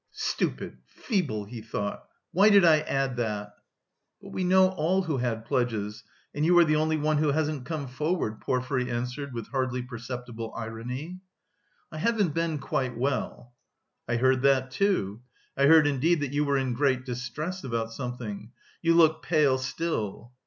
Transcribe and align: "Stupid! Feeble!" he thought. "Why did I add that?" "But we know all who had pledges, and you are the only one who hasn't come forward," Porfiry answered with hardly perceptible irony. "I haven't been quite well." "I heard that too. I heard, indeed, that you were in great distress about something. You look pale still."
"Stupid! 0.13 0.79
Feeble!" 0.87 1.45
he 1.45 1.61
thought. 1.61 2.05
"Why 2.31 2.49
did 2.49 2.65
I 2.65 2.79
add 2.79 3.17
that?" 3.17 3.53
"But 4.19 4.29
we 4.31 4.43
know 4.43 4.69
all 4.69 5.03
who 5.03 5.17
had 5.17 5.45
pledges, 5.45 6.03
and 6.33 6.43
you 6.43 6.57
are 6.57 6.65
the 6.65 6.77
only 6.77 6.97
one 6.97 7.19
who 7.19 7.31
hasn't 7.33 7.65
come 7.67 7.87
forward," 7.87 8.41
Porfiry 8.41 8.89
answered 8.89 9.31
with 9.31 9.49
hardly 9.49 9.83
perceptible 9.83 10.51
irony. 10.55 11.19
"I 11.91 11.99
haven't 11.99 12.33
been 12.33 12.57
quite 12.57 12.97
well." 12.97 13.53
"I 14.07 14.15
heard 14.17 14.41
that 14.41 14.71
too. 14.71 15.21
I 15.55 15.67
heard, 15.67 15.85
indeed, 15.85 16.21
that 16.21 16.33
you 16.33 16.45
were 16.45 16.57
in 16.57 16.73
great 16.73 17.05
distress 17.05 17.63
about 17.63 17.93
something. 17.93 18.51
You 18.81 18.95
look 18.95 19.21
pale 19.21 19.59
still." 19.59 20.31